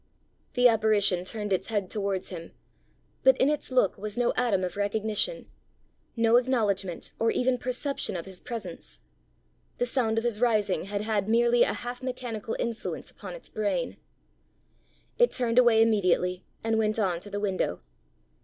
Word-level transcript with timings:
The 0.55 0.67
apparition 0.67 1.23
turned 1.25 1.53
its 1.53 1.67
head 1.67 1.87
towards 1.91 2.29
him; 2.29 2.53
but 3.21 3.37
in 3.37 3.49
its 3.51 3.69
look 3.71 3.99
was 3.99 4.17
no 4.17 4.33
atom 4.35 4.63
of 4.63 4.75
recognition, 4.75 5.45
no 6.15 6.37
acknowledgment 6.37 7.11
or 7.19 7.29
even 7.29 7.59
perception 7.59 8.15
of 8.17 8.25
his 8.25 8.41
presence; 8.41 9.01
the 9.77 9.85
sound 9.85 10.17
of 10.17 10.23
his 10.23 10.41
rising 10.41 10.85
had 10.85 11.01
had 11.03 11.29
merely 11.29 11.61
a 11.61 11.73
half 11.73 12.01
mechanical 12.01 12.55
influence 12.57 13.11
upon 13.11 13.35
its 13.35 13.51
brain. 13.51 13.97
It 15.19 15.31
turned 15.31 15.59
away 15.59 15.83
immediately, 15.83 16.43
and 16.63 16.79
went 16.79 16.97
on 16.97 17.19
to 17.19 17.29
the 17.29 17.39
window. 17.39 17.81